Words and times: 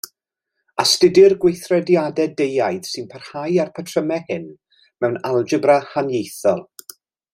Astudir 0.83 1.33
gweithrediadau 1.43 2.31
deuaidd 2.39 2.89
sy'n 2.93 3.05
parhau 3.11 3.59
â'r 3.65 3.71
patrymau 3.77 4.25
hyn 4.33 4.49
mewn 5.05 5.21
algebra 5.31 5.77
haniaethol. 5.93 6.65